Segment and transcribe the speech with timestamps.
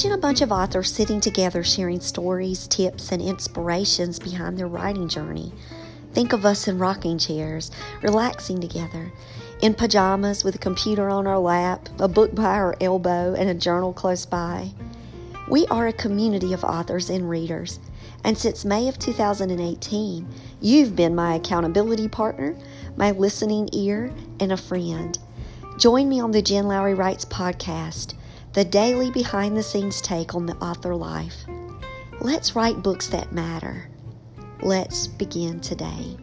[0.00, 5.08] Imagine a bunch of authors sitting together sharing stories, tips, and inspirations behind their writing
[5.08, 5.52] journey.
[6.14, 9.12] Think of us in rocking chairs, relaxing together,
[9.60, 13.54] in pajamas with a computer on our lap, a book by our elbow, and a
[13.54, 14.70] journal close by.
[15.50, 17.78] We are a community of authors and readers,
[18.24, 20.26] and since May of 2018,
[20.62, 22.56] you've been my accountability partner,
[22.96, 24.10] my listening ear,
[24.40, 25.18] and a friend.
[25.76, 28.14] Join me on the Jen Lowry Writes podcast,
[28.52, 31.44] the daily behind the scenes take on the author life.
[32.20, 33.88] Let's write books that matter.
[34.60, 36.16] Let's begin today.